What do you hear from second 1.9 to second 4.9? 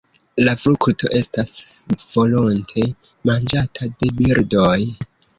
volonte manĝata de birdoj.